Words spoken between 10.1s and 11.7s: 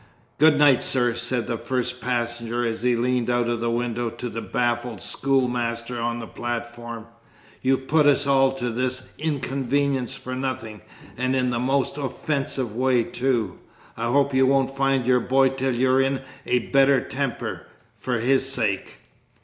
for nothing, and in the